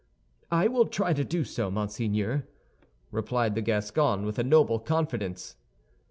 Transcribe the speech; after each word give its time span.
"I 0.51 0.67
will 0.67 0.87
try 0.87 1.13
to 1.13 1.23
do 1.23 1.43
so, 1.43 1.69
monseigneur," 1.69 2.47
replied 3.11 3.53
the 3.53 3.61
Gascon, 3.61 4.25
with 4.25 4.39
a 4.39 4.43
noble 4.43 4.79
confidence. 4.79 5.57